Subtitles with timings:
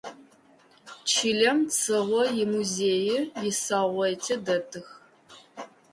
[1.09, 4.87] Чылэм Цыгъо имузеий исаугъэти дэтых.